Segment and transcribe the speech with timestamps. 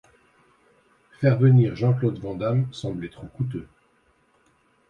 [1.19, 3.67] Faire revenir Jean-Claude Van Damme semblait trop couteux.